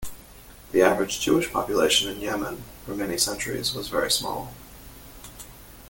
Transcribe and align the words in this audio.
The 0.71 0.81
average 0.81 1.19
Jewish 1.19 1.51
population 1.53 2.09
in 2.09 2.21
Yemen 2.21 2.63
for 2.87 2.95
many 2.95 3.19
centuries 3.19 3.75
was 3.75 3.89
very 3.89 4.09
small. 4.09 4.51